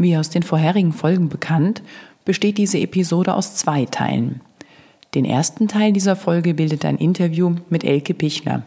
[0.00, 1.82] Wie aus den vorherigen Folgen bekannt,
[2.24, 4.40] besteht diese Episode aus zwei Teilen.
[5.14, 8.62] Den ersten Teil dieser Folge bildet ein Interview mit Elke Pichler.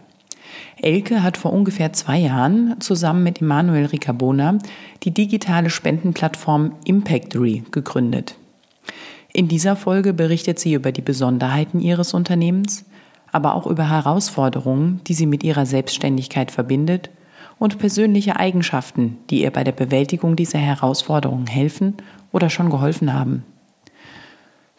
[0.79, 4.59] Elke hat vor ungefähr zwei Jahren zusammen mit Emanuel Ricabona
[5.01, 8.35] die digitale Spendenplattform Impactory gegründet.
[9.33, 12.85] In dieser Folge berichtet sie über die Besonderheiten ihres Unternehmens,
[13.31, 17.09] aber auch über Herausforderungen, die sie mit ihrer Selbstständigkeit verbindet–
[17.59, 21.95] und persönliche Eigenschaften, die ihr bei der Bewältigung dieser Herausforderungen helfen
[22.31, 23.43] oder schon geholfen haben.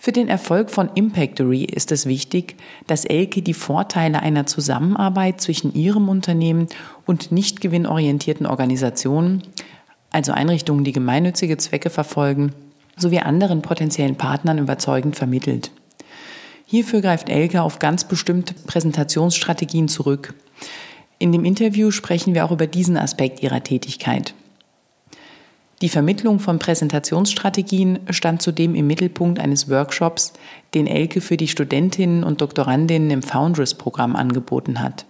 [0.04, 5.72] Für den Erfolg von Impactory ist es wichtig, dass Elke die Vorteile einer Zusammenarbeit zwischen
[5.72, 6.66] ihrem Unternehmen
[7.06, 9.44] und nicht gewinnorientierten Organisationen,
[10.10, 12.52] also Einrichtungen, die gemeinnützige Zwecke verfolgen,
[12.98, 15.70] sowie anderen potenziellen Partnern überzeugend vermittelt.
[16.66, 20.34] Hierfür greift Elke auf ganz bestimmte Präsentationsstrategien zurück,
[21.18, 24.34] in dem Interview sprechen wir auch über diesen Aspekt ihrer Tätigkeit.
[25.82, 30.32] Die Vermittlung von Präsentationsstrategien stand zudem im Mittelpunkt eines Workshops,
[30.72, 35.04] den Elke für die Studentinnen und Doktorandinnen im Foundress-Programm angeboten hat.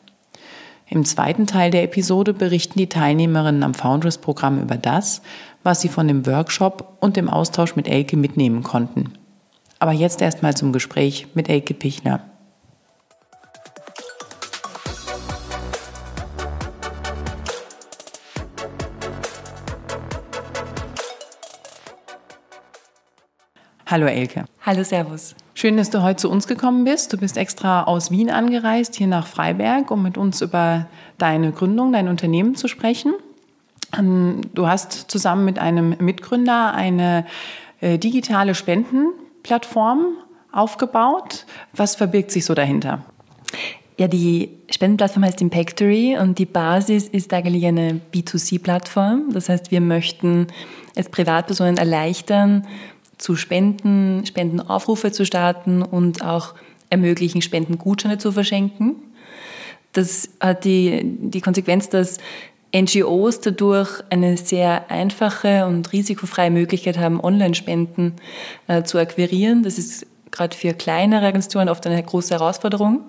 [0.89, 5.23] Im zweiten Teil der Episode berichten die Teilnehmerinnen am Foundress-Programm über das,
[5.63, 9.13] was sie von dem Workshop und dem Austausch mit Elke mitnehmen konnten.
[9.79, 12.23] Aber jetzt erstmal zum Gespräch mit Elke Pichler.
[23.95, 24.47] Hallo Elke.
[24.63, 25.37] Hallo, Servus.
[25.55, 27.13] Schön, dass du heute zu uns gekommen bist.
[27.13, 31.93] Du bist extra aus Wien angereist, hier nach Freiberg, um mit uns über deine Gründung,
[31.93, 33.15] dein Unternehmen zu sprechen.
[33.97, 37.25] Ähm, du hast zusammen mit einem Mitgründer eine
[37.81, 40.17] äh, digitale Spendenplattform
[40.51, 41.47] aufgebaut.
[41.73, 43.05] Was verbirgt sich so dahinter?
[43.97, 49.29] Ja, die Spendenplattform heißt Impactory und die Basis ist eigentlich eine B2C-Plattform.
[49.33, 50.49] Das heißt, wir möchten
[50.97, 52.67] es Privatpersonen erleichtern,
[53.25, 56.55] zu spenden, Spendenaufrufe zu starten und auch
[56.91, 58.97] ermöglichen, Spendengutscheine zu verschenken.
[59.95, 62.19] Das hat die, die Konsequenz, dass
[62.77, 68.13] NGOs dadurch eine sehr einfache und risikofreie Möglichkeit haben, Online-Spenden
[68.67, 69.63] äh, zu akquirieren.
[69.63, 73.07] Das ist gerade für kleinere Agenturen oft eine große Herausforderung.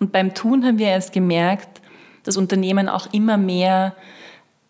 [0.00, 1.80] Und beim Tun haben wir erst gemerkt,
[2.24, 3.94] dass Unternehmen auch immer mehr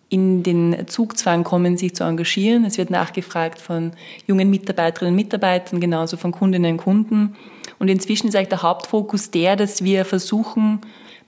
[0.08, 2.64] in den Zugzwang kommen, sich zu engagieren.
[2.64, 3.92] Es wird nachgefragt von
[4.26, 7.36] jungen Mitarbeiterinnen und Mitarbeitern, genauso von Kundinnen und Kunden.
[7.78, 10.80] Und inzwischen ist eigentlich der Hauptfokus der, dass wir versuchen,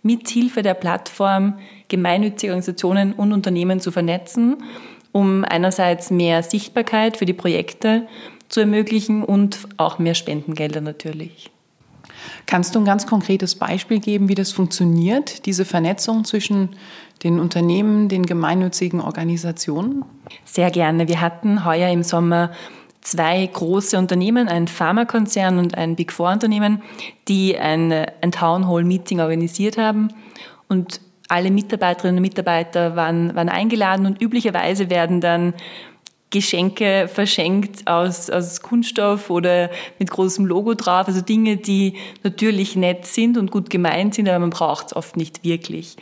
[0.03, 1.59] mit Hilfe der Plattform
[1.89, 4.63] gemeinnützige Organisationen und Unternehmen zu vernetzen,
[5.11, 8.07] um einerseits mehr Sichtbarkeit für die Projekte
[8.49, 11.51] zu ermöglichen und auch mehr Spendengelder natürlich.
[12.47, 16.71] Kannst du ein ganz konkretes Beispiel geben, wie das funktioniert, diese Vernetzung zwischen
[17.23, 20.05] den Unternehmen, den gemeinnützigen Organisationen?
[20.45, 21.09] Sehr gerne.
[21.09, 22.53] Wir hatten heuer im Sommer
[23.01, 26.83] zwei große Unternehmen, ein Pharmakonzern und ein Big Four Unternehmen,
[27.27, 30.09] die ein, ein Town Hall Meeting organisiert haben
[30.69, 35.55] und alle Mitarbeiterinnen und Mitarbeiter waren, waren eingeladen und üblicherweise werden dann
[36.31, 43.07] Geschenke verschenkt aus, aus Kunststoff oder mit großem Logo drauf, also Dinge, die natürlich nett
[43.07, 45.97] sind und gut gemeint sind, aber man braucht es oft nicht wirklich.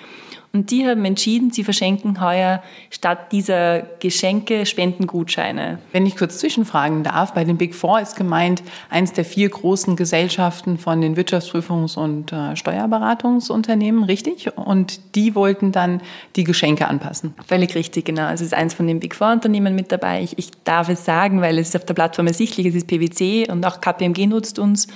[0.57, 5.81] Und die haben entschieden, sie verschenken heuer statt dieser Geschenke Spendengutscheine.
[5.93, 9.97] Wenn ich kurz zwischenfragen darf, bei den Big Four ist gemeint eins der vier großen
[9.97, 14.57] Gesellschaften von den Wirtschaftsprüfungs- und äh, Steuerberatungsunternehmen, richtig?
[14.57, 16.01] Und die wollten dann
[16.37, 17.35] die Geschenke anpassen.
[17.47, 18.31] Völlig richtig, genau.
[18.31, 20.23] Es ist eins von den Big Four Unternehmen mit dabei.
[20.23, 23.51] Ich, ich darf es sagen, weil es ist auf der Plattform ersichtlich, es ist PwC
[23.51, 24.89] und auch KPMG nutzt uns.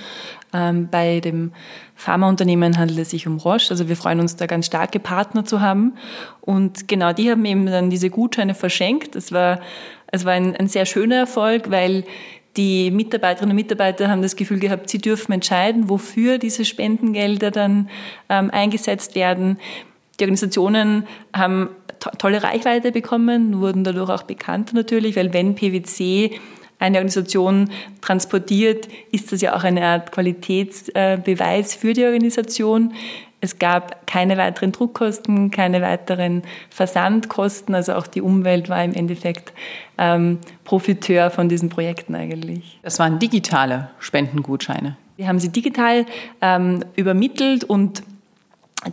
[0.53, 1.51] Ähm, bei dem
[1.95, 3.71] Pharmaunternehmen handelt es sich um Roche.
[3.71, 5.93] Also wir freuen uns da ganz starke Partner zu haben.
[6.41, 9.15] Und genau, die haben eben dann diese Gutscheine verschenkt.
[9.15, 9.61] Das war,
[10.07, 12.03] es war ein, ein sehr schöner Erfolg, weil
[12.57, 17.89] die Mitarbeiterinnen und Mitarbeiter haben das Gefühl gehabt, sie dürfen entscheiden, wofür diese Spendengelder dann
[18.27, 19.57] ähm, eingesetzt werden.
[20.19, 21.69] Die Organisationen haben
[21.99, 26.31] to tolle Reichweite bekommen, wurden dadurch auch bekannt natürlich, weil wenn PwC
[26.81, 27.69] eine Organisation
[28.01, 32.93] transportiert, ist das ja auch eine Art Qualitätsbeweis für die Organisation.
[33.39, 37.73] Es gab keine weiteren Druckkosten, keine weiteren Versandkosten.
[37.73, 39.53] Also auch die Umwelt war im Endeffekt
[39.97, 42.79] ähm, Profiteur von diesen Projekten eigentlich.
[42.83, 44.95] Das waren digitale Spendengutscheine.
[45.17, 46.05] Wir haben sie digital
[46.41, 48.03] ähm, übermittelt und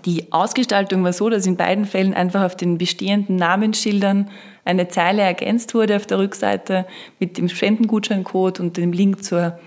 [0.05, 4.29] die Ausgestaltung war so, dass in beiden Fällen einfach auf den bestehenden Namensschildern
[4.69, 6.87] eine Zeile ergänzt wurde auf der Rückseite
[7.19, 9.59] mit dem Spendengutscheincode und dem Link zur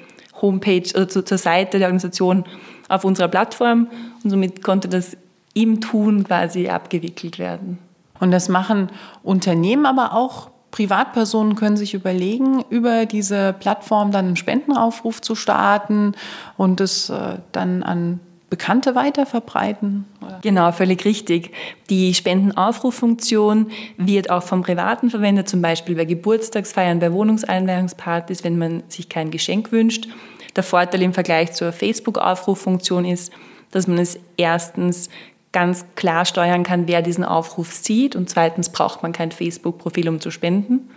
[0.42, 2.46] Homepage oder zur, zur Seite der Organisation
[2.88, 3.88] auf unserer Plattform
[4.24, 5.18] und somit konnte das
[5.54, 7.80] im Tun quasi abgewickelt werden.
[8.20, 8.90] Und das machen
[9.24, 16.14] Unternehmen, aber auch Privatpersonen können sich überlegen, über diese Plattform dann einen Spendenaufruf zu starten
[16.58, 18.20] und es äh, dann an
[18.52, 20.04] Bekannte weiterverbreiten?
[20.42, 21.52] Genau, völlig richtig.
[21.90, 28.84] Die Spendenaufruffunktion wird auch vom Privaten verwendet, zum Beispiel bei Geburtstagsfeiern, bei Wohnungseinweihungspartys, wenn man
[28.90, 30.10] sich kein Geschenk wünscht.
[30.58, 33.32] Der Vorteil im Vergleich zur Facebook-Aufruffunktion ist,
[33.72, 35.10] dass man es erstens
[35.54, 40.20] ganz klar steuern kann, wer diesen Aufruf sieht und zweitens braucht man kein Facebook-Profil, um
[40.20, 40.90] zu spenden.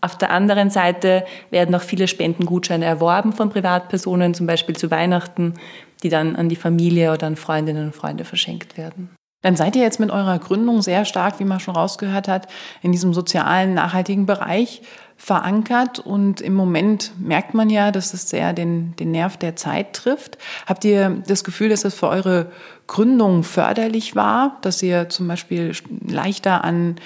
[0.00, 5.54] Auf der anderen Seite werden auch viele Spendengutscheine erworben von Privatpersonen, zum Beispiel zu Weihnachten,
[6.02, 9.10] die dann an die Familie oder an Freundinnen und Freunde verschenkt werden.
[9.42, 12.46] Dann seid ihr jetzt mit eurer Gründung sehr stark, wie man schon rausgehört hat,
[12.82, 14.82] in diesem sozialen, nachhaltigen Bereich
[15.16, 15.98] verankert.
[15.98, 20.36] Und im Moment merkt man ja, dass es sehr den, den Nerv der Zeit trifft.
[20.66, 22.52] Habt ihr das Gefühl, dass das für eure
[22.86, 25.72] Gründung förderlich war, dass ihr zum Beispiel
[26.06, 26.96] leichter an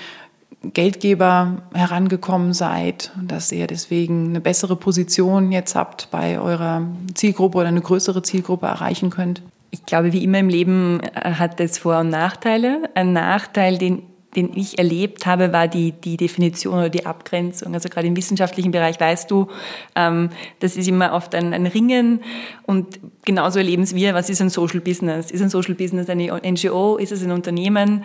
[0.73, 7.69] Geldgeber herangekommen seid dass ihr deswegen eine bessere Position jetzt habt bei eurer Zielgruppe oder
[7.69, 9.43] eine größere Zielgruppe erreichen könnt?
[9.71, 12.89] Ich glaube, wie immer im Leben äh, hat es Vor- und Nachteile.
[12.95, 14.05] Ein Nachteil, den,
[14.37, 17.75] den ich erlebt habe, war die, die Definition oder die Abgrenzung.
[17.75, 19.49] Also gerade im wissenschaftlichen Bereich weißt du,
[19.97, 20.31] ähm,
[20.61, 22.21] das ist immer oft ein, ein Ringen
[22.67, 25.33] und genauso erleben wir, was ist ein Social Business?
[25.33, 26.97] Ist ein Social Business eine NGO?
[26.97, 28.05] Ist es ein Unternehmen?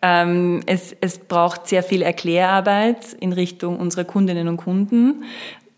[0.00, 5.24] Ähm, es, es braucht sehr viel Erklärarbeit in Richtung unserer Kundinnen und Kunden.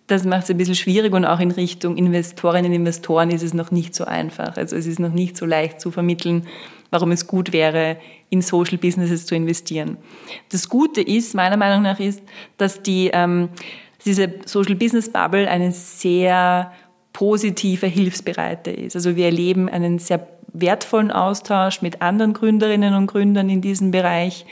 [0.06, 3.54] Das macht es ein bisschen schwierig und auch in Richtung Investorinnen und Investoren ist es
[3.54, 4.56] noch nicht so einfach.
[4.56, 6.46] Also es ist noch nicht so leicht zu vermitteln,
[6.90, 7.96] warum es gut wäre,
[8.28, 9.96] in Social Businesses zu investieren.
[10.50, 12.22] Das Gute ist, meiner Meinung nach, ist,
[12.56, 13.50] dass die, ähm,
[14.04, 16.72] diese Social Business Bubble eine sehr
[17.12, 18.96] positive Hilfsbereite ist.
[18.96, 24.46] Also wir erleben einen sehr wertvollen Austausch mit anderen Gründerinnen und Gründern in diesem Bereich.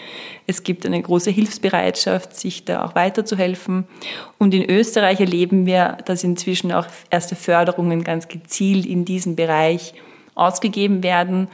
[0.46, 3.84] Es gibt eine große Hilfsbereitschaft, sich da auch weiterzuhelfen.
[4.38, 9.94] Und in Österreich erleben wir, dass inzwischen auch erste Förderungen ganz gezielt in diesem Bereich
[10.34, 11.48] ausgegeben werden,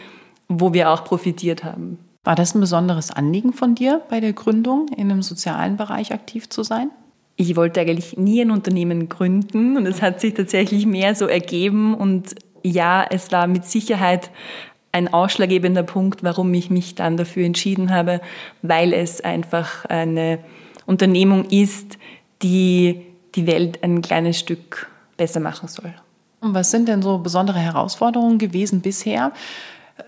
[0.48, 1.98] wo wir auch profitiert haben.
[2.24, 6.48] War das ein besonderes Anliegen von dir bei der Gründung, in einem sozialen Bereich aktiv
[6.48, 6.90] zu sein?
[7.36, 11.94] Ich wollte eigentlich nie ein Unternehmen gründen und es hat sich tatsächlich mehr so ergeben
[11.94, 14.30] und ja, es war mit Sicherheit
[14.90, 18.20] ein ausschlaggebender Punkt, warum ich mich dann dafür entschieden habe,
[18.62, 20.38] weil es einfach eine
[20.86, 21.98] Unternehmung ist,
[22.42, 25.92] die die Welt ein kleines Stück besser machen soll.
[26.40, 29.32] Und was sind denn so besondere Herausforderungen gewesen bisher?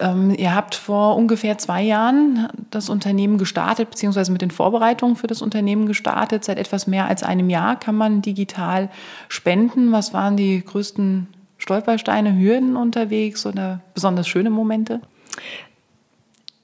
[0.01, 5.29] Ähm, ihr habt vor ungefähr zwei Jahren das Unternehmen gestartet, beziehungsweise mit den Vorbereitungen für
[5.29, 6.45] das Unternehmen gestartet.
[6.45, 8.91] Seit etwas mehr als einem Jahr kann man digital
[9.29, 9.93] spenden.
[9.93, 11.29] Was waren die größten
[11.67, 15.01] Stolpersteine, Hürden unterwegs oder besonders schöne Momente?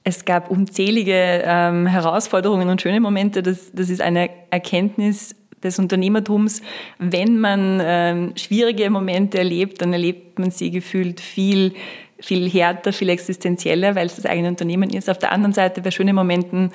[0.05, 3.43] Es gab unzählige ähm, Herausforderungen und schöne Momente.
[3.43, 6.61] Das, das ist eine Erkenntnis des Unternehmertums.
[6.99, 11.73] Wenn man ähm, schwierige Momente erlebt, dann erlebt man sie gefühlt viel
[12.19, 15.09] viel härter, viel existenzieller, weil es das eigene Unternehmen ist.
[15.09, 16.71] Auf der anderen Seite, bei schönen Momenten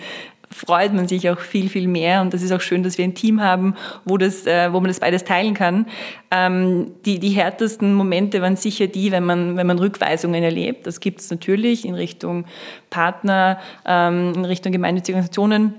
[0.50, 2.20] freut man sich auch viel, viel mehr.
[2.20, 3.74] Und das ist auch schön, dass wir ein Team haben,
[4.04, 5.86] wo, das, äh, wo man das beides teilen kann.
[6.30, 10.86] Ähm, die, die härtesten Momente waren sicher die, wenn man, wenn man Rückweisungen erlebt.
[10.86, 12.46] Das gibt es natürlich in Richtung
[12.90, 15.74] Partner, ähm, in Richtung gemeinnützige Organisationen.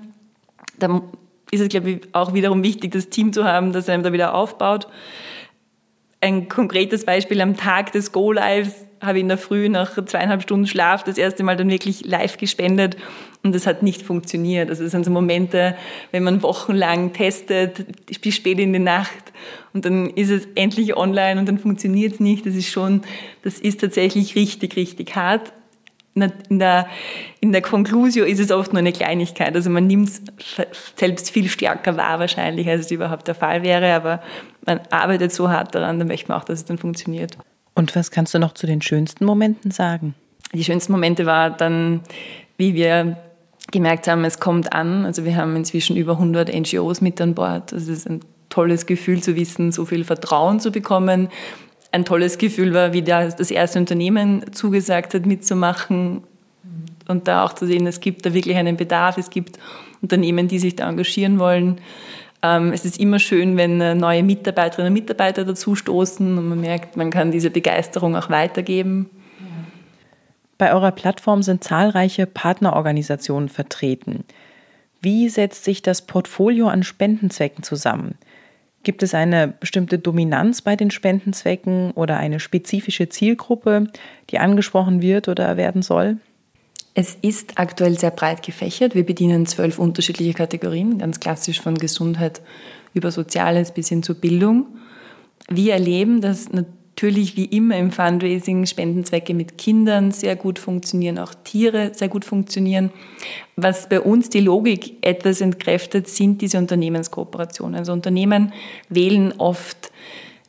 [0.78, 1.02] Da
[1.52, 4.34] ist es, glaube ich, auch wiederum wichtig, das Team zu haben, das einem da wieder
[4.34, 4.88] aufbaut.
[6.22, 10.68] Ein konkretes Beispiel am Tag des Go-Lives habe ich in der Früh nach zweieinhalb Stunden
[10.68, 12.98] Schlaf das erste Mal dann wirklich live gespendet
[13.43, 14.69] und das hat nicht funktioniert.
[14.69, 15.75] Also das sind so Momente,
[16.12, 17.86] wenn man wochenlang testet,
[18.22, 19.31] bis spät in die Nacht
[19.74, 22.46] und dann ist es endlich online und dann funktioniert es nicht.
[22.46, 23.01] Das ist schon,
[23.43, 25.53] das ist tatsächlich richtig, richtig hart.
[26.15, 26.88] In der,
[27.39, 29.55] in der Conclusio ist es oft nur eine Kleinigkeit.
[29.55, 30.22] Also man nimmt es
[30.98, 34.22] selbst viel stärker wahr wahrscheinlich, als es überhaupt der Fall wäre, aber
[34.65, 37.38] man arbeitet so hart daran, dann möchte man auch, dass es dann funktioniert.
[37.74, 40.13] Und was kannst du noch zu den schönsten Momenten sagen?
[40.51, 42.01] Die schönsten Momente war dann,
[42.58, 43.15] wie wir
[43.72, 45.06] gemerkt haben, es kommt an.
[45.06, 47.72] Also wir haben inzwischen über 100 NGOs mit an Bord.
[47.72, 51.30] Das ist ein tolles Gefühl zu wissen, so viel Vertrauen zu bekommen.
[51.92, 56.24] Ein tolles Gefühl war, wie das erste Unternehmen zugesagt hat, mitzumachen
[57.08, 59.58] und da auch zu sehen, es gibt da wirklich einen Bedarf, es gibt
[60.02, 61.82] Unternehmen, die sich da engagieren wollen.
[62.42, 66.62] Ähm, es ist immer schön, wenn äh, neue Mitarbeiterinnen und Mitarbeiter dazu stoßen und man
[66.62, 69.10] merkt, man kann diese Begeisterung auch weitergeben.
[70.60, 74.25] Bei eurer Plattform sind zahlreiche Partnerorganisationen vertreten.
[75.01, 78.16] Wie setzt sich das Portfolio an Spendenzwecken zusammen?
[78.84, 83.88] Gibt es eine bestimmte Dominanz bei den Spendenzwecken oder eine spezifische Zielgruppe,
[84.30, 86.18] die angesprochen wird oder werden soll?
[86.94, 88.96] Es ist aktuell sehr breit gefächert.
[88.96, 92.42] Wir bedienen zwölf unterschiedliche Kategorien, ganz klassisch von Gesundheit
[92.94, 94.66] über Soziales bis hin zur Bildung.
[95.50, 96.50] Wir erleben, dass
[97.00, 102.25] natürlich wie immer im Fundraising Spendenzwecke mit Kindern sehr gut funktionieren, auch Tiere sehr gut
[102.25, 102.91] funktionieren.
[103.56, 107.75] Was bei uns die Logik etwas entkräftet, sind diese Unternehmenskooperationen.
[107.79, 108.51] Also Unternehmen
[108.89, 109.94] wählen oft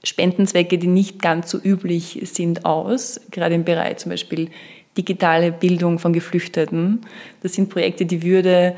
[0.02, 4.48] Spendenzwecke, die nicht ganz so üblich sind, aus, gerade im Bereich zum Beispiel
[4.98, 7.02] digitale Bildung von Geflüchteten.
[7.44, 8.74] Das sind Projekte, die würde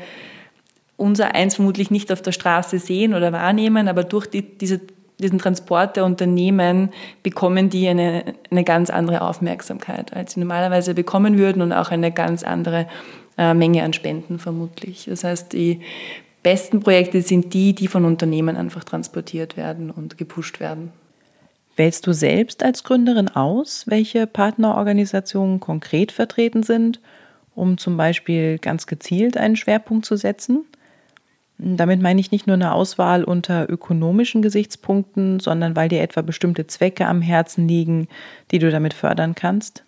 [0.95, 4.79] unser eins vermutlich nicht auf der Straße sehen oder wahrnehmen, aber durch die, diese,
[5.19, 6.89] diesen Transport der Unternehmen
[7.21, 12.11] bekommen die eine, eine ganz andere Aufmerksamkeit, als sie normalerweise bekommen würden und auch eine
[12.11, 12.87] ganz andere
[13.37, 15.05] äh, Menge an Spenden vermutlich.
[15.05, 15.81] Das heißt, die
[16.43, 20.91] besten Projekte sind die, die von Unternehmen einfach transportiert werden und gepusht werden.
[21.75, 26.99] Wählst du selbst als Gründerin aus, welche Partnerorganisationen konkret vertreten sind,
[27.55, 30.65] um zum Beispiel ganz gezielt einen Schwerpunkt zu setzen?
[31.57, 36.67] Damit meine ich nicht nur eine Auswahl unter ökonomischen Gesichtspunkten, sondern weil dir etwa bestimmte
[36.67, 38.07] Zwecke am Herzen liegen,
[38.51, 39.83] die du damit fördern kannst?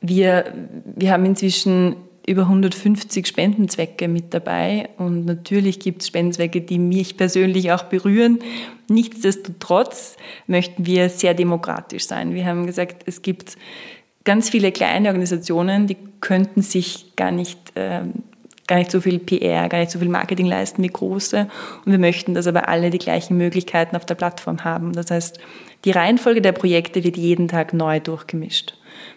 [0.00, 0.52] Wir,
[0.84, 1.96] wir haben inzwischen
[2.28, 8.40] über 150 Spendenzwecke mit dabei und natürlich gibt es Spendenzwecke, die mich persönlich auch berühren.
[8.88, 12.34] Nichtsdestotrotz möchten wir sehr demokratisch sein.
[12.34, 13.56] Wir haben gesagt, es gibt
[14.24, 18.02] ganz viele kleine Organisationen, die könnten sich gar nicht äh,
[18.68, 21.48] gar nicht so viel PR, gar nicht so viel Marketing leisten wie große.
[21.84, 24.92] Und wir möchten, dass aber alle die gleichen Möglichkeiten auf der Plattform haben.
[24.92, 25.40] Das heißt,
[25.84, 28.74] die Reihenfolge der Projekte wird jeden Tag neu durchgemischt.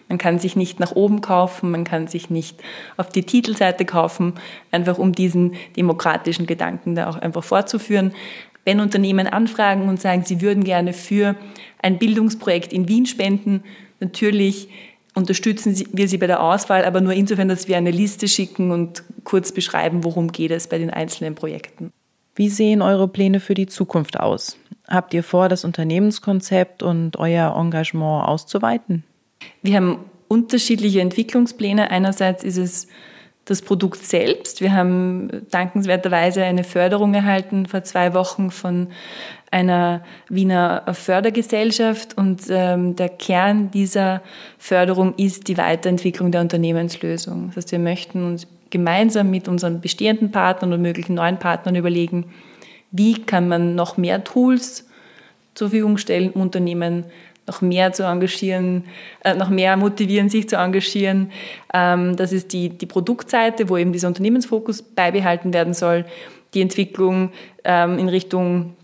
[0.08, 2.60] Man kann sich nicht nach oben kaufen, man kann sich nicht
[2.96, 4.34] auf die Titelseite kaufen,
[4.70, 8.12] einfach um diesen demokratischen Gedanken da auch einfach fortzuführen.
[8.64, 11.34] Wenn Unternehmen anfragen und sagen, sie würden gerne für
[11.80, 13.64] ein Bildungsprojekt in Wien spenden,
[14.00, 14.68] natürlich
[15.14, 19.02] unterstützen wir sie bei der Auswahl, aber nur insofern, dass wir eine Liste schicken und
[19.24, 21.92] kurz beschreiben, worum geht es bei den einzelnen Projekten.
[22.34, 24.56] Wie sehen eure Pläne für die Zukunft aus?
[24.88, 29.04] Habt ihr vor, das Unternehmenskonzept und euer Engagement auszuweiten?
[29.62, 31.90] Wir haben unterschiedliche Entwicklungspläne.
[31.90, 32.88] Einerseits ist es
[33.44, 34.60] das Produkt selbst.
[34.60, 38.88] Wir haben dankenswerterweise eine Förderung erhalten vor zwei Wochen von
[39.52, 44.22] einer Wiener Fördergesellschaft und ähm, der Kern dieser
[44.58, 47.48] Förderung ist die Weiterentwicklung der Unternehmenslösung.
[47.48, 52.24] Das heißt, wir möchten uns gemeinsam mit unseren bestehenden Partnern und möglichen neuen Partnern überlegen,
[52.90, 54.88] wie kann man noch mehr Tools
[55.54, 57.04] zur Verfügung stellen, Unternehmen
[57.46, 58.84] noch mehr zu engagieren,
[59.24, 61.30] äh, noch mehr motivieren, sich zu engagieren.
[61.74, 66.06] Ähm, das ist die, die Produktseite, wo eben dieser Unternehmensfokus beibehalten werden soll.
[66.54, 67.32] Die Entwicklung
[67.64, 68.76] ähm, in Richtung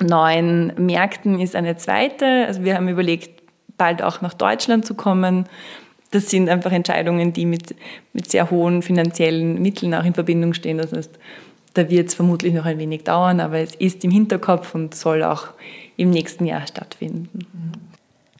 [0.00, 2.46] neuen Märkten ist eine zweite.
[2.46, 3.42] Also wir haben überlegt,
[3.76, 5.46] bald auch nach Deutschland zu kommen.
[6.10, 7.74] Das sind einfach Entscheidungen, die mit,
[8.12, 10.78] mit sehr hohen finanziellen Mitteln auch in Verbindung stehen.
[10.78, 11.18] Das heißt,
[11.74, 15.24] da wird es vermutlich noch ein wenig dauern, aber es ist im Hinterkopf und soll
[15.24, 15.48] auch
[15.96, 17.46] im nächsten Jahr stattfinden.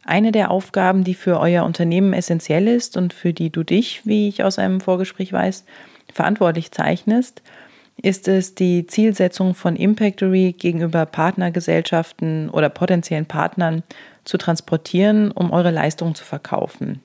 [0.04, 4.28] Eine der Aufgaben, die für euer Unternehmen essentiell ist und für die du dich, wie
[4.28, 5.64] ich aus einem Vorgespräch weiß,
[6.12, 7.42] verantwortlich zeichnest,
[8.02, 13.82] ist es die Zielsetzung von Impactory gegenüber Partnergesellschaften oder potenziellen Partnern
[14.24, 17.00] zu transportieren, um eure Leistungen zu verkaufen.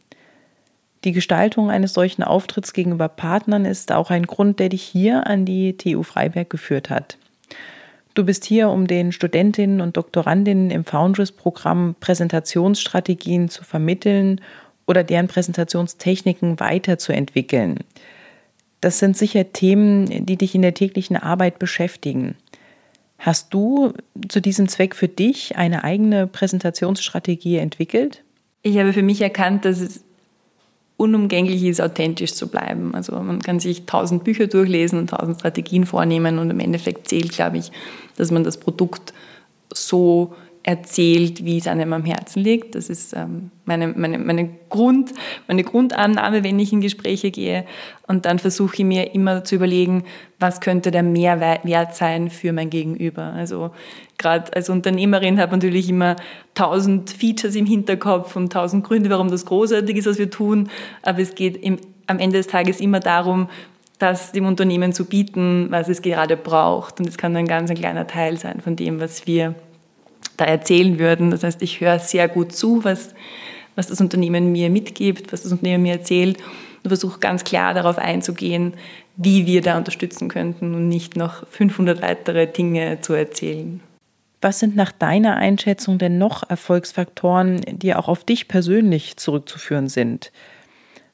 [1.06, 5.46] Die Gestaltung eines solchen Auftritts gegenüber Partnern ist auch ein Grund, der dich hier an
[5.46, 7.18] die TU Freiberg geführt hat.
[8.16, 14.42] Du bist hier, um den Studentinnen und Doktorandinnen im Foundress-Programm Präsentationsstrategien zu vermitteln
[14.88, 17.80] oder deren Präsentationstechniken weiterzuentwickeln.
[18.82, 22.36] Das sind sicher Themen, die dich in der täglichen Arbeit beschäftigen.
[23.18, 23.94] Hast du
[24.30, 28.24] zu diesem Zweck für dich eine eigene Präsentationsstrategie entwickelt?
[28.62, 30.04] Ich habe für mich erkannt, dass es
[30.96, 32.94] unumgänglich ist, authentisch zu bleiben.
[32.94, 37.32] Also man kann sich tausend Bücher durchlesen und tausend Strategien vornehmen und im Endeffekt zählt,
[37.32, 37.72] glaube ich,
[38.18, 39.14] dass man das Produkt
[39.74, 42.76] so erzählt, wie es einem am Herzen liegt.
[42.76, 45.12] Das ist ähm, meine, meine, meine, Grund,
[45.48, 47.66] meine Grundannahme, wenn ich in Gespräche gehe.
[48.08, 50.04] Und dann versuche ich mir immer zu überlegen,
[50.38, 53.34] was könnte der Mehrwert sein für mein Gegenüber.
[53.34, 53.72] Also
[54.18, 56.18] gerade als Unternehmerin habe ich natürlich immer
[56.56, 60.70] tausend Features im Hinterkopf und tausend Gründe, warum das großartig ist, was wir tun.
[61.04, 63.48] Aber es geht im, am Ende des Tages immer darum,
[63.98, 67.00] das dem Unternehmen zu bieten, was es gerade braucht.
[67.00, 69.56] Und es kann ein ganz ein kleiner Teil sein von dem, was wir
[70.40, 71.32] da erzählen würden.
[71.32, 73.14] Das heißt, ich höre sehr gut zu, was,
[73.76, 76.38] was das Unternehmen mir mitgibt, was das Unternehmen mir erzählt
[76.84, 78.74] und versuche ganz klar darauf einzugehen,
[79.18, 83.82] wie wir da unterstützen könnten und nicht noch 500 weitere Dinge zu erzählen.
[84.42, 90.32] Was sind nach deiner Einschätzung denn noch Erfolgsfaktoren, die auch auf dich persönlich zurückzuführen sind?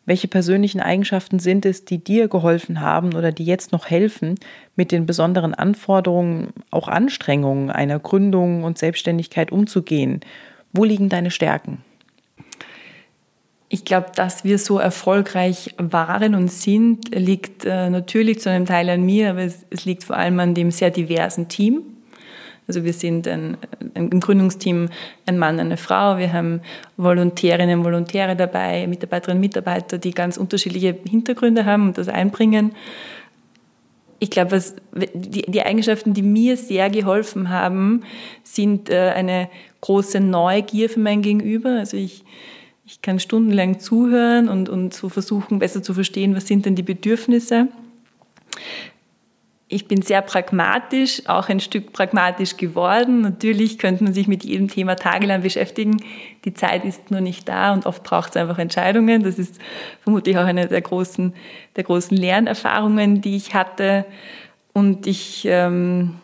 [0.05, 4.35] Welche persönlichen Eigenschaften sind es, die dir geholfen haben oder die jetzt noch helfen,
[4.75, 10.19] mit den besonderen Anforderungen, auch Anstrengungen einer Gründung und Selbstständigkeit umzugehen?
[10.73, 11.79] Wo liegen deine Stärken?
[13.67, 18.89] Ich glaube, dass wir so erfolgreich waren und sind, liegt äh, natürlich zu einem Teil
[18.89, 21.81] an mir, aber es, es liegt vor allem an dem sehr diversen Team,
[22.67, 23.57] also wir sind ein,
[23.93, 24.89] im Gründungsteam
[25.25, 26.17] ein Mann, eine Frau.
[26.17, 26.61] Wir haben
[26.97, 32.73] Volontärinnen Volontäre dabei, Mitarbeiterinnen Mitarbeiter, die ganz unterschiedliche Hintergründe haben und das einbringen.
[34.17, 34.75] Ich glaube, was,
[35.13, 38.03] die, die Eigenschaften, die mir sehr geholfen haben,
[38.43, 39.49] sind äh, eine
[39.81, 41.77] große Neugier für mein Gegenüber.
[41.77, 42.23] Also ich,
[42.87, 46.83] ich kann stundenlang zuhören und, und so versuchen, besser zu verstehen, was sind denn die
[46.83, 47.67] Bedürfnisse
[49.67, 53.21] ich bin sehr pragmatisch, auch ein Stück pragmatisch geworden.
[53.21, 55.97] Natürlich könnte man sich mit jedem Thema tagelang beschäftigen.
[56.45, 59.23] Die Zeit ist nur nicht da und oft braucht es einfach Entscheidungen.
[59.23, 59.59] Das ist
[60.03, 61.33] vermutlich auch eine der großen,
[61.75, 64.05] der großen Lernerfahrungen, die ich hatte.
[64.71, 66.15] Und ich ähm,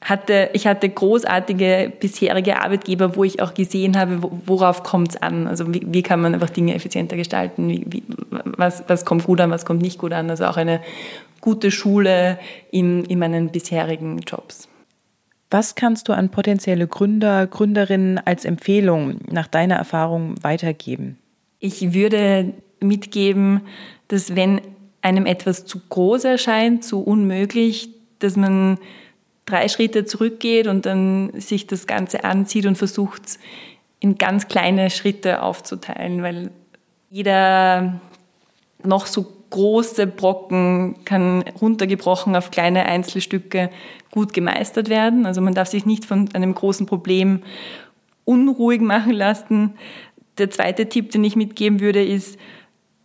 [0.00, 5.48] hatte, ich hatte großartige bisherige Arbeitgeber, wo ich auch gesehen habe, worauf kommt es an.
[5.48, 7.68] Also wie, wie, kann man einfach Dinge effizienter gestalten?
[7.68, 10.30] Wie, wie, was, was kommt gut an, was kommt nicht gut an?
[10.30, 10.80] Also auch eine
[11.48, 12.38] gute Schule
[12.70, 14.68] in, in meinen bisherigen Jobs.
[15.50, 21.16] Was kannst du an potenzielle Gründer, Gründerinnen als Empfehlung nach deiner Erfahrung weitergeben?
[21.58, 23.62] Ich würde mitgeben,
[24.08, 24.60] dass wenn
[25.00, 28.76] einem etwas zu groß erscheint, zu unmöglich, dass man
[29.46, 33.38] drei Schritte zurückgeht und dann sich das Ganze anzieht und versucht,
[34.00, 36.50] in ganz kleine Schritte aufzuteilen, weil
[37.08, 38.02] jeder
[38.84, 43.70] noch so große Brocken kann runtergebrochen auf kleine Einzelstücke
[44.10, 45.26] gut gemeistert werden.
[45.26, 47.42] Also man darf sich nicht von einem großen Problem
[48.24, 49.74] unruhig machen lassen.
[50.38, 52.38] Der zweite Tipp, den ich mitgeben würde, ist,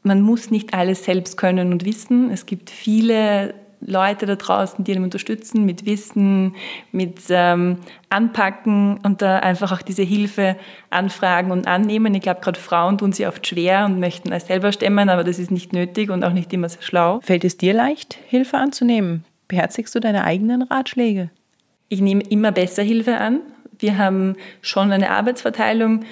[0.04, 2.30] man muss nicht alles selbst können und wissen.
[2.30, 3.54] Es gibt viele
[3.86, 6.56] Leute da draußen, die einem unterstützen mit Wissen,
[6.92, 7.78] mit ähm,
[8.10, 10.56] Anpacken und da einfach auch diese Hilfe
[10.90, 12.14] anfragen und annehmen.
[12.16, 15.40] Ich glaube, gerade Frauen tun sie oft schwer und möchten es selber stemmen, aber das
[15.40, 17.20] ist nicht nötig und auch nicht immer sehr schlau.
[17.22, 19.26] Fällt es dir leicht, Hilfe anzunehmen?
[19.48, 21.30] Beherzigst du deine eigenen Ratschläge?
[21.90, 23.42] Ich nehme immer besser Hilfe an.
[23.78, 26.06] Wir haben schon eine Arbeitsverteilung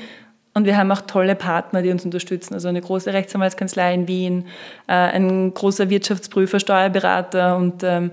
[0.53, 2.53] und wir haben auch tolle Partner, die uns unterstützen.
[2.53, 4.45] Also eine große Rechtsanwaltskanzlei in Wien,
[4.87, 7.55] äh, ein großer Wirtschaftsprüfer, Steuerberater.
[7.55, 8.11] Und ähm,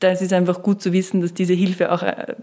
[0.00, 2.34] das ist einfach gut zu wissen, dass diese Hilfe auch äh,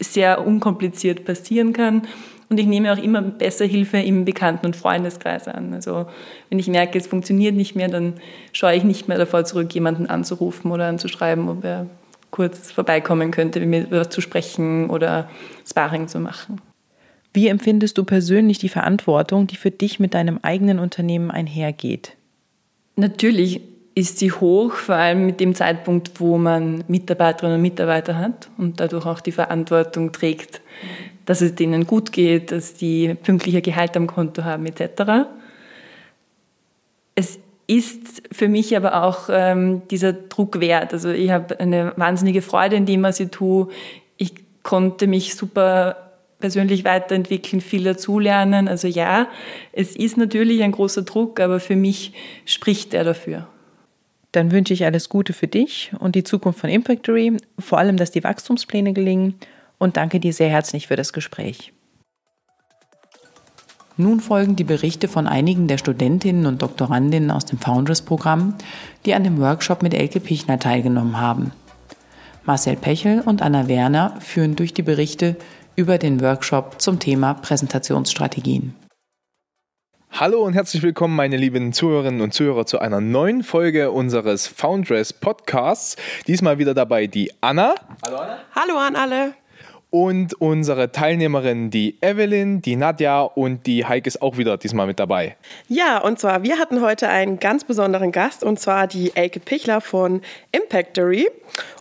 [0.00, 2.02] sehr unkompliziert passieren kann.
[2.48, 5.74] Und ich nehme auch immer besser Hilfe im Bekannten- und Freundeskreis an.
[5.74, 6.06] Also
[6.48, 8.14] wenn ich merke, es funktioniert nicht mehr, dann
[8.52, 11.86] scheue ich nicht mehr davor zurück, jemanden anzurufen oder anzuschreiben, ob er
[12.30, 15.28] kurz vorbeikommen könnte, mit mir zu sprechen oder
[15.68, 16.60] Sparring zu machen.
[17.32, 22.16] Wie empfindest du persönlich die Verantwortung, die für dich mit deinem eigenen Unternehmen einhergeht?
[22.96, 23.60] Natürlich
[23.94, 28.80] ist sie hoch, vor allem mit dem Zeitpunkt, wo man Mitarbeiterinnen und Mitarbeiter hat und
[28.80, 30.60] dadurch auch die Verantwortung trägt,
[31.26, 35.28] dass es denen gut geht, dass die pünktliche Gehalt am Konto haben etc.
[37.14, 40.92] Es ist für mich aber auch ähm, dieser Druck wert.
[40.92, 43.68] Also ich habe eine wahnsinnige Freude in dem, was ich tue.
[44.16, 46.09] Ich konnte mich super
[46.40, 48.68] persönlich weiterentwickeln, viel dazulernen.
[48.68, 49.28] Also ja,
[49.72, 52.12] es ist natürlich ein großer Druck, aber für mich
[52.44, 53.46] spricht er dafür.
[54.32, 58.10] Dann wünsche ich alles Gute für dich und die Zukunft von Impactory, vor allem, dass
[58.10, 59.34] die Wachstumspläne gelingen
[59.78, 61.72] und danke dir sehr herzlich für das Gespräch.
[63.96, 68.54] Nun folgen die Berichte von einigen der Studentinnen und Doktorandinnen aus dem Founders-Programm,
[69.04, 71.52] die an dem Workshop mit Elke Pichner teilgenommen haben.
[72.44, 75.36] Marcel Pechel und Anna Werner führen durch die Berichte
[75.76, 78.74] über den Workshop zum Thema Präsentationsstrategien.
[80.12, 85.12] Hallo und herzlich willkommen, meine lieben Zuhörerinnen und Zuhörer, zu einer neuen Folge unseres Foundress
[85.12, 85.96] Podcasts.
[86.26, 87.74] Diesmal wieder dabei die Anna.
[88.04, 88.38] Hallo Anna.
[88.54, 89.34] Hallo an alle.
[89.90, 95.00] Und unsere Teilnehmerinnen, die Evelyn, die Nadja und die Heike ist auch wieder diesmal mit
[95.00, 95.36] dabei.
[95.68, 99.80] Ja, und zwar, wir hatten heute einen ganz besonderen Gast und zwar die Elke Pichler
[99.80, 100.22] von
[100.52, 101.28] Impactory.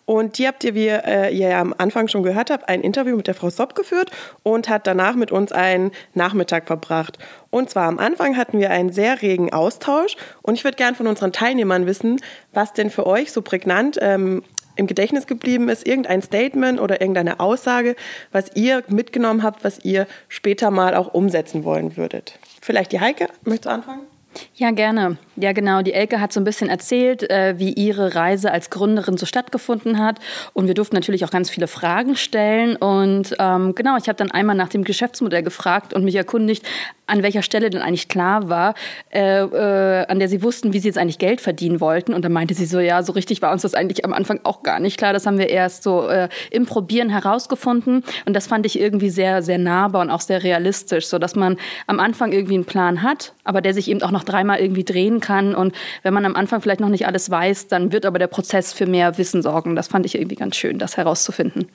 [0.06, 3.16] Und die habt ihr, wie äh, ihr ja am Anfang schon gehört habt, ein Interview
[3.16, 4.10] mit der Frau Sopp geführt
[4.42, 7.20] und hat danach mit uns einen Nachmittag verbracht.
[7.52, 11.06] Und zwar am Anfang hatten wir einen sehr regen Austausch und ich würde gern von
[11.06, 12.20] unseren Teilnehmern wissen,
[12.54, 14.42] was denn für euch so prägnant ähm,
[14.80, 17.96] im Gedächtnis geblieben ist, irgendein Statement oder irgendeine Aussage,
[18.32, 22.40] was ihr mitgenommen habt, was ihr später mal auch umsetzen wollen würdet.
[22.62, 24.09] Vielleicht die Heike, möchtest du anfangen?
[24.56, 25.18] Ja, gerne.
[25.36, 25.82] Ja, genau.
[25.82, 30.00] Die Elke hat so ein bisschen erzählt, äh, wie ihre Reise als Gründerin so stattgefunden
[30.00, 30.20] hat.
[30.54, 32.76] Und wir durften natürlich auch ganz viele Fragen stellen.
[32.76, 36.66] Und ähm, genau, ich habe dann einmal nach dem Geschäftsmodell gefragt und mich erkundigt,
[37.10, 38.76] an welcher Stelle denn eigentlich klar war,
[39.12, 42.14] äh, äh, an der sie wussten, wie sie jetzt eigentlich Geld verdienen wollten.
[42.14, 44.64] Und dann meinte sie so, ja, so richtig war uns das eigentlich am Anfang auch
[44.64, 45.14] gar nicht klar.
[45.14, 48.04] Das haben wir erst so äh, im Probieren herausgefunden.
[48.26, 51.58] Und das fand ich irgendwie sehr, sehr nahbar und auch sehr realistisch, so dass man
[51.88, 55.20] am Anfang irgendwie einen Plan hat, aber der sich eben auch noch dreimal irgendwie drehen
[55.20, 55.56] kann.
[55.56, 58.74] Und wenn man am Anfang vielleicht noch nicht alles weiß, dann wird aber der Prozess
[58.74, 59.76] für mehr Wissen sorgen.
[59.76, 61.68] Das fand ich irgendwie ganz schön, das herauszufinden.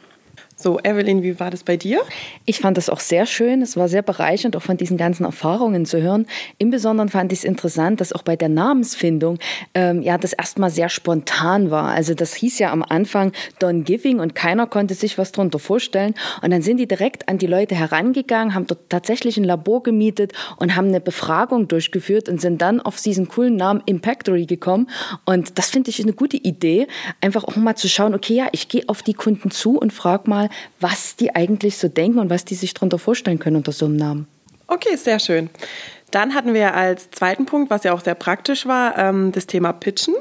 [0.56, 2.00] So, Evelyn, wie war das bei dir?
[2.46, 3.60] Ich fand das auch sehr schön.
[3.60, 6.26] Es war sehr bereichernd, auch von diesen ganzen Erfahrungen zu hören.
[6.58, 9.40] Im Besonderen fand ich es interessant, dass auch bei der Namensfindung
[9.74, 11.90] ähm, ja das erstmal sehr spontan war.
[11.90, 16.14] Also das hieß ja am Anfang Don Giving und keiner konnte sich was darunter vorstellen.
[16.40, 20.34] Und dann sind die direkt an die Leute herangegangen, haben dort tatsächlich ein Labor gemietet
[20.58, 24.88] und haben eine Befragung durchgeführt und sind dann auf diesen coolen Namen Impactory gekommen.
[25.24, 26.86] Und das finde ich eine gute Idee,
[27.20, 30.30] einfach auch mal zu schauen, okay, ja, ich gehe auf die Kunden zu und frage
[30.30, 30.43] mal,
[30.80, 33.96] was die eigentlich so denken und was die sich darunter vorstellen können unter so einem
[33.96, 34.26] Namen.
[34.66, 35.50] Okay, sehr schön.
[36.10, 39.72] Dann hatten wir als zweiten Punkt, was ja auch sehr praktisch war, ähm, das Thema
[39.72, 40.14] Pitchen.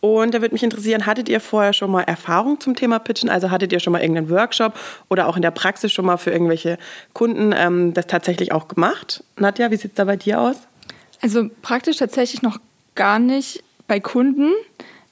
[0.00, 3.28] Und da würde mich interessieren, hattet ihr vorher schon mal Erfahrung zum Thema Pitchen?
[3.28, 4.74] Also hattet ihr schon mal irgendeinen Workshop
[5.08, 6.78] oder auch in der Praxis schon mal für irgendwelche
[7.12, 9.24] Kunden ähm, das tatsächlich auch gemacht?
[9.38, 10.56] Nadja, wie sieht es da bei dir aus?
[11.22, 12.58] Also praktisch tatsächlich noch
[12.94, 14.52] gar nicht bei Kunden.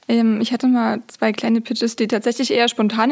[0.08, 3.10] Ähm, ich hatte mal zwei kleine Pitches, die tatsächlich eher spontan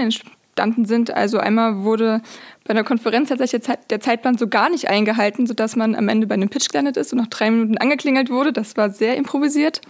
[0.53, 1.11] entstanden sind.
[1.11, 2.21] Also einmal wurde
[2.65, 6.35] bei einer Konferenz tatsächlich der Zeitplan so gar nicht eingehalten, sodass man am Ende bei
[6.35, 8.53] einem Pitch gelandet ist und nach drei Minuten angeklingelt wurde.
[8.53, 9.81] Das war sehr improvisiert.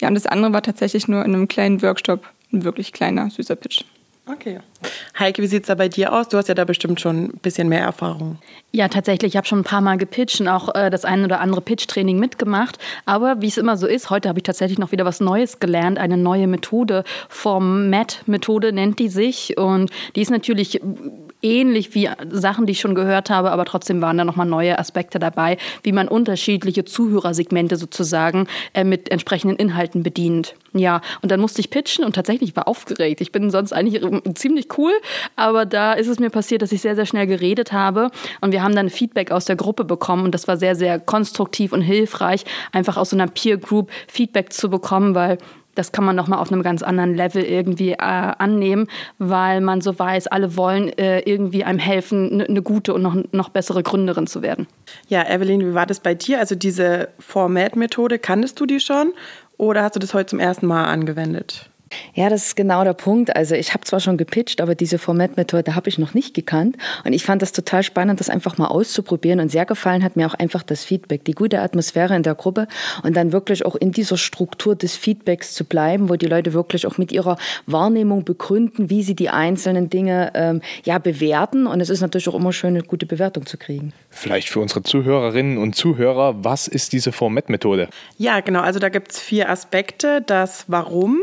[0.00, 3.56] Ja, und das andere war tatsächlich nur in einem kleinen Workshop ein wirklich kleiner, süßer
[3.56, 3.84] Pitch.
[4.26, 4.60] Okay.
[5.18, 6.28] Heike, wie sieht es da bei dir aus?
[6.28, 8.38] Du hast ja da bestimmt schon ein bisschen mehr Erfahrung.
[8.70, 9.32] Ja, tatsächlich.
[9.32, 12.18] Ich habe schon ein paar Mal gepitcht und auch äh, das ein oder andere Pitch-Training
[12.18, 12.78] mitgemacht.
[13.06, 15.98] Aber wie es immer so ist, heute habe ich tatsächlich noch wieder was Neues gelernt.
[15.98, 17.04] Eine neue Methode.
[17.28, 19.56] Format-Methode nennt die sich.
[19.56, 20.80] Und die ist natürlich
[21.42, 25.18] ähnlich wie Sachen, die ich schon gehört habe, aber trotzdem waren da nochmal neue Aspekte
[25.18, 30.54] dabei, wie man unterschiedliche Zuhörersegmente sozusagen äh, mit entsprechenden Inhalten bedient.
[30.74, 33.20] Ja, und dann musste ich pitchen und tatsächlich war aufgeregt.
[33.20, 34.02] Ich bin sonst eigentlich
[34.34, 34.92] ziemlich cool,
[35.36, 38.62] aber da ist es mir passiert, dass ich sehr, sehr schnell geredet habe und wir
[38.62, 42.44] haben dann Feedback aus der Gruppe bekommen und das war sehr, sehr konstruktiv und hilfreich,
[42.72, 45.38] einfach aus so einer Peer Group Feedback zu bekommen, weil
[45.78, 49.80] das kann man noch mal auf einem ganz anderen Level irgendwie äh, annehmen, weil man
[49.80, 53.84] so weiß, alle wollen äh, irgendwie einem helfen, eine ne gute und noch, noch bessere
[53.84, 54.66] Gründerin zu werden.
[55.06, 56.40] Ja, Evelyn, wie war das bei dir?
[56.40, 59.12] Also diese Format-Methode, kanntest du die schon
[59.56, 61.70] oder hast du das heute zum ersten Mal angewendet?
[62.18, 63.36] Ja, das ist genau der Punkt.
[63.36, 66.76] Also ich habe zwar schon gepitcht, aber diese Formatmethode habe ich noch nicht gekannt.
[67.04, 69.38] Und ich fand das total spannend, das einfach mal auszuprobieren.
[69.38, 72.66] Und sehr gefallen hat mir auch einfach das Feedback, die gute Atmosphäre in der Gruppe
[73.04, 76.88] und dann wirklich auch in dieser Struktur des Feedbacks zu bleiben, wo die Leute wirklich
[76.88, 81.68] auch mit ihrer Wahrnehmung begründen, wie sie die einzelnen Dinge ähm, ja bewerten.
[81.68, 83.92] Und es ist natürlich auch immer schön, eine gute Bewertung zu kriegen.
[84.10, 87.88] Vielleicht für unsere Zuhörerinnen und Zuhörer, was ist diese Formatmethode?
[88.16, 88.62] Ja, genau.
[88.62, 90.20] Also da gibt es vier Aspekte.
[90.26, 91.20] Das Warum,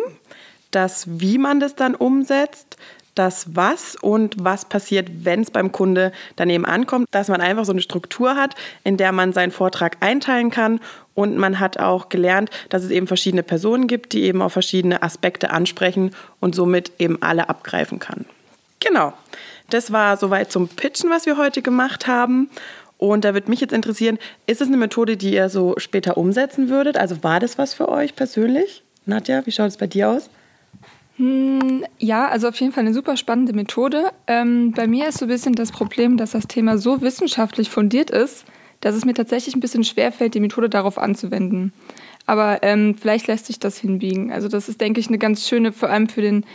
[0.75, 2.77] das, wie man das dann umsetzt,
[3.15, 7.71] das Was und was passiert, wenn es beim Kunde daneben ankommt, dass man einfach so
[7.71, 10.81] eine Struktur hat, in der man seinen Vortrag einteilen kann
[11.13, 15.01] und man hat auch gelernt, dass es eben verschiedene Personen gibt, die eben auf verschiedene
[15.01, 16.11] Aspekte ansprechen
[16.41, 18.25] und somit eben alle abgreifen kann.
[18.81, 19.13] Genau.
[19.69, 22.49] Das war soweit zum Pitchen, was wir heute gemacht haben.
[22.97, 26.69] Und da würde mich jetzt interessieren, ist es eine Methode, die ihr so später umsetzen
[26.69, 26.97] würdet?
[26.97, 28.83] Also war das was für euch persönlich?
[29.05, 30.29] Nadja, wie schaut es bei dir aus?
[31.17, 34.11] Hm, ja, also auf jeden Fall eine super spannende Methode.
[34.27, 38.09] Ähm, bei mir ist so ein bisschen das Problem, dass das Thema so wissenschaftlich fundiert
[38.09, 38.45] ist,
[38.81, 41.73] dass es mir tatsächlich ein bisschen schwerfällt, die Methode darauf anzuwenden.
[42.25, 44.31] Aber ähm, vielleicht lässt sich das hinbiegen.
[44.31, 46.45] Also das ist, denke ich, eine ganz schöne, vor allem für den,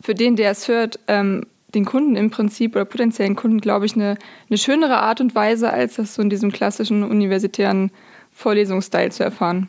[0.00, 3.94] für den, der es hört, ähm, den Kunden im Prinzip oder potenziellen Kunden, glaube ich,
[3.94, 7.90] eine, eine schönere Art und Weise, als das so in diesem klassischen universitären
[8.32, 9.68] Vorlesungsstyle zu erfahren.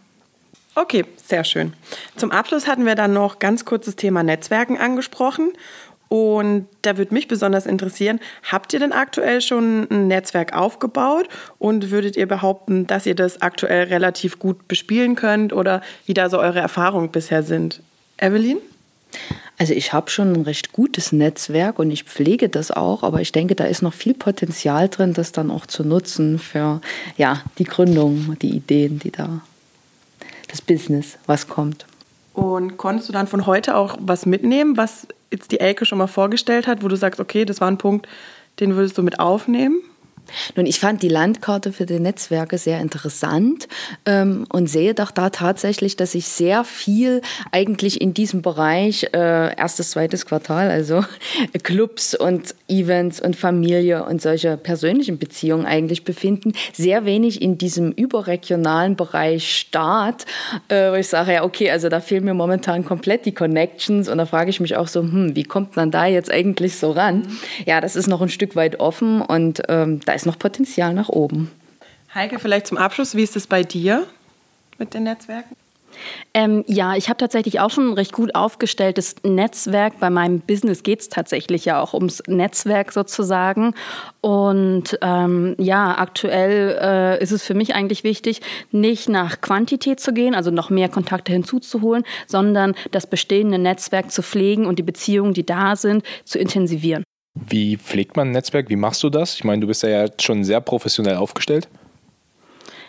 [0.73, 1.73] Okay, sehr schön.
[2.15, 5.51] Zum Abschluss hatten wir dann noch ganz kurz das Thema Netzwerken angesprochen.
[6.07, 11.89] Und da würde mich besonders interessieren, habt ihr denn aktuell schon ein Netzwerk aufgebaut und
[11.89, 16.38] würdet ihr behaupten, dass ihr das aktuell relativ gut bespielen könnt oder wie da so
[16.38, 17.81] eure Erfahrungen bisher sind?
[18.17, 18.57] Evelyn?
[19.57, 23.31] Also ich habe schon ein recht gutes Netzwerk und ich pflege das auch, aber ich
[23.31, 26.81] denke, da ist noch viel Potenzial drin, das dann auch zu nutzen für
[27.15, 29.41] ja, die Gründung, die Ideen, die da,
[30.52, 31.86] das Business, was kommt.
[32.34, 36.08] Und konntest du dann von heute auch was mitnehmen, was jetzt die Elke schon mal
[36.08, 38.08] vorgestellt hat, wo du sagst, okay, das war ein Punkt,
[38.60, 39.82] den würdest du mit aufnehmen?
[40.55, 43.67] Nun, ich fand die Landkarte für die Netzwerke sehr interessant
[44.05, 49.55] ähm, und sehe doch da tatsächlich, dass ich sehr viel eigentlich in diesem Bereich äh,
[49.55, 51.03] erstes, zweites Quartal, also
[51.63, 56.53] Clubs und Events und Familie und solche persönlichen Beziehungen eigentlich befinden.
[56.73, 60.25] Sehr wenig in diesem überregionalen Bereich Staat,
[60.69, 64.17] äh, wo ich sage, ja, okay, also da fehlen mir momentan komplett die Connections und
[64.17, 67.19] da frage ich mich auch so, hm, wie kommt man da jetzt eigentlich so ran?
[67.19, 67.38] Mhm.
[67.65, 71.08] Ja, das ist noch ein Stück weit offen und ähm, da ist noch Potenzial nach
[71.08, 71.50] oben.
[72.13, 74.06] Heike, vielleicht zum Abschluss, wie ist es bei dir
[74.78, 75.56] mit den Netzwerken?
[76.34, 80.02] Ähm, ja, ich habe tatsächlich auch schon ein recht gut aufgestelltes Netzwerk.
[80.02, 83.74] Bei meinem Business geht es tatsächlich ja auch ums Netzwerk sozusagen.
[84.19, 90.12] Und ähm, ja, aktuell äh, ist es für mich eigentlich wichtig, nicht nach Quantität zu
[90.12, 95.34] gehen, also noch mehr Kontakte hinzuzuholen, sondern das bestehende Netzwerk zu pflegen und die Beziehungen,
[95.34, 97.06] die da sind, zu intensivieren.
[97.34, 98.70] Wie pflegt man ein Netzwerk?
[98.70, 99.36] Wie machst du das?
[99.36, 101.70] Ich meine, du bist ja jetzt schon sehr professionell aufgestellt.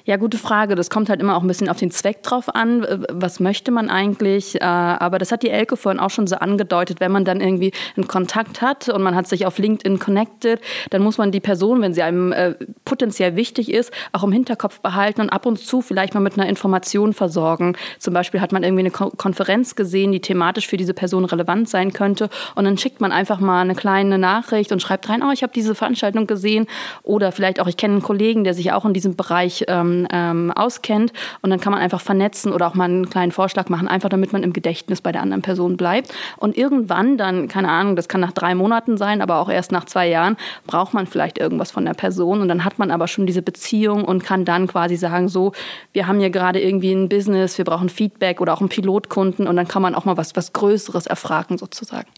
[0.04, 0.74] Ja, gute Frage.
[0.74, 2.84] Das kommt halt immer auch ein bisschen auf den Zweck drauf an.
[3.08, 4.60] Was möchte man eigentlich?
[4.60, 6.98] Äh, aber das hat die Elke vorhin auch schon so angedeutet.
[6.98, 10.60] Wenn man dann irgendwie einen Kontakt hat und man hat sich auf LinkedIn connected,
[10.90, 14.80] dann muss man die Person, wenn sie einem äh, potenziell wichtig ist, auch im Hinterkopf
[14.80, 17.76] behalten und ab und zu vielleicht mal mit einer Information versorgen.
[18.00, 21.92] Zum Beispiel hat man irgendwie eine Konferenz gesehen, die thematisch für diese Person relevant sein
[21.92, 25.42] könnte und dann schickt man einfach mal eine kleine Nachricht und schreibt rein, oh, ich
[25.42, 26.66] habe diese Veranstaltung gesehen
[27.02, 30.50] oder vielleicht auch, ich kenne einen Kollegen, der sich auch in diesem Bereich ähm, ähm,
[30.52, 31.12] auskennt.
[31.40, 34.33] Und dann kann man einfach vernetzen oder auch mal einen kleinen Vorschlag machen, einfach damit
[34.33, 36.12] man im Gedächtnis bei der anderen Person bleibt.
[36.37, 39.85] Und irgendwann dann, keine Ahnung, das kann nach drei Monaten sein, aber auch erst nach
[39.85, 42.40] zwei Jahren, braucht man vielleicht irgendwas von der Person.
[42.40, 45.52] Und dann hat man aber schon diese Beziehung und kann dann quasi sagen, so,
[45.92, 49.46] wir haben hier gerade irgendwie ein Business, wir brauchen Feedback oder auch einen Pilotkunden.
[49.46, 52.09] Und dann kann man auch mal was, was Größeres erfragen sozusagen.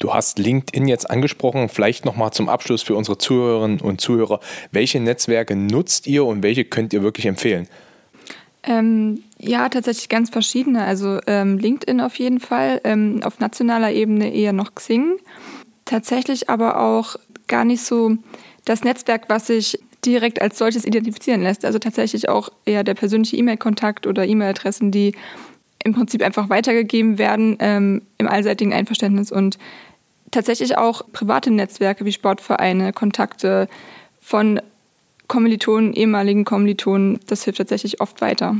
[0.00, 1.68] Du hast LinkedIn jetzt angesprochen.
[1.68, 4.40] Vielleicht nochmal zum Abschluss für unsere Zuhörerinnen und Zuhörer.
[4.72, 7.68] Welche Netzwerke nutzt ihr und welche könnt ihr wirklich empfehlen?
[8.62, 10.84] Ähm, ja, tatsächlich ganz verschiedene.
[10.84, 15.18] Also ähm, LinkedIn auf jeden Fall, ähm, auf nationaler Ebene eher noch Xing.
[15.84, 18.16] Tatsächlich aber auch gar nicht so
[18.64, 21.66] das Netzwerk, was sich direkt als solches identifizieren lässt.
[21.66, 25.12] Also tatsächlich auch eher der persönliche E-Mail-Kontakt oder E-Mail-Adressen, die
[25.84, 29.58] im Prinzip einfach weitergegeben werden ähm, im allseitigen Einverständnis und
[30.30, 33.68] tatsächlich auch private Netzwerke wie Sportvereine, Kontakte
[34.20, 34.60] von
[35.28, 38.56] Kommilitonen, ehemaligen Kommilitonen, das hilft tatsächlich oft weiter.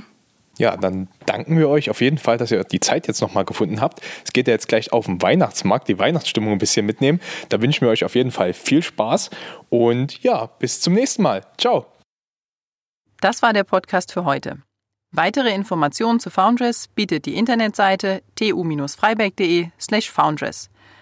[0.59, 3.81] Ja, dann danken wir euch auf jeden Fall, dass ihr die Zeit jetzt nochmal gefunden
[3.81, 4.03] habt.
[4.25, 7.21] Es geht ja jetzt gleich auf den Weihnachtsmarkt, die Weihnachtsstimmung ein bisschen mitnehmen.
[7.49, 9.31] Da wünschen wir euch auf jeden Fall viel Spaß
[9.71, 11.47] und ja, bis zum nächsten Mal.
[11.57, 11.87] Ciao.
[13.21, 14.59] Das war der Podcast für heute.
[15.13, 20.71] Weitere Informationen zu Foundress bietet die Internetseite tu-freiberg.de slash foundress.